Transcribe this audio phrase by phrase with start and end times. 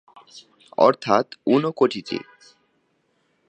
[0.77, 2.19] অর্থাৎ ঊনকোটিটি।